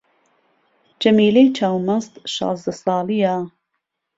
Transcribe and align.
جەمیلەی 1.01 1.47
چاو 1.57 1.77
مەست 1.87 2.13
شازدە 2.33 2.73
ساڵی 2.83 3.17
یە 3.25 3.35